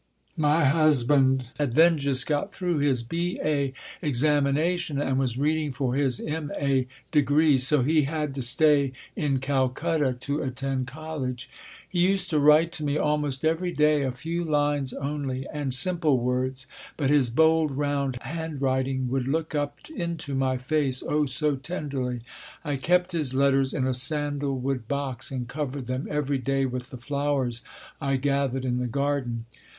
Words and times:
My 0.35 0.65
husband 0.65 1.51
had 1.59 1.75
then 1.75 1.99
just 1.99 2.25
got 2.25 2.51
through 2.51 2.79
his 2.79 3.03
B.A. 3.03 3.71
examination 4.01 4.99
and 4.99 5.19
was 5.19 5.37
reading 5.37 5.73
for 5.73 5.93
his 5.93 6.19
M.A. 6.19 6.87
degree; 7.11 7.59
so 7.59 7.83
he 7.83 8.05
had 8.05 8.33
to 8.33 8.41
stay 8.41 8.93
in 9.15 9.37
Calcutta 9.37 10.13
to 10.21 10.41
attend 10.41 10.87
college. 10.87 11.51
He 11.87 11.99
used 11.99 12.31
to 12.31 12.39
write 12.39 12.71
to 12.71 12.83
me 12.83 12.97
almost 12.97 13.45
every 13.45 13.71
day, 13.71 14.01
a 14.01 14.11
few 14.11 14.43
lines 14.43 14.91
only, 14.93 15.45
and 15.53 15.71
simple 15.71 16.17
words, 16.17 16.65
but 16.97 17.11
his 17.11 17.29
bold, 17.29 17.69
round 17.69 18.17
handwriting 18.23 19.07
would 19.09 19.27
look 19.27 19.53
up 19.53 19.77
into 19.95 20.33
my 20.33 20.57
face, 20.57 21.03
oh, 21.07 21.27
so 21.27 21.55
tenderly! 21.55 22.21
I 22.65 22.75
kept 22.77 23.11
his 23.11 23.35
letters 23.35 23.71
in 23.71 23.85
a 23.85 23.93
sandalwood 23.93 24.87
box 24.87 25.29
and 25.29 25.47
covered 25.47 25.85
them 25.85 26.07
every 26.09 26.39
day 26.39 26.65
with 26.65 26.89
the 26.89 26.97
flowers 26.97 27.61
I 28.01 28.15
gathered 28.15 28.65
in 28.65 28.77
the 28.77 28.87
garden. 28.87 29.45